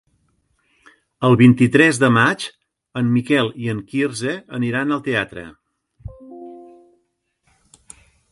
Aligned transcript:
El 1.27 1.35
vint-i-tres 1.41 1.99
de 2.03 2.07
maig 2.15 2.45
en 3.01 3.11
Miquel 3.17 3.51
i 3.65 3.69
en 3.75 3.83
Quirze 3.91 4.33
aniran 4.59 4.95
al 4.95 5.05
teatre. 5.11 5.45